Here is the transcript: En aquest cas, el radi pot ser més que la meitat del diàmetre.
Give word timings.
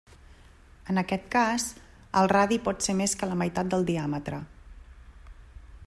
En 0.93 0.99
aquest 1.01 1.27
cas, 1.35 1.65
el 2.21 2.31
radi 2.33 2.59
pot 2.69 2.87
ser 2.87 2.97
més 3.03 3.15
que 3.21 3.31
la 3.33 3.39
meitat 3.43 3.71
del 3.75 3.87
diàmetre. 3.91 4.41